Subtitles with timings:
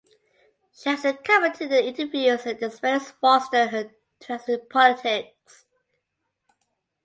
[0.73, 5.67] She has commented in interviews that the experience fostered her interest in politics.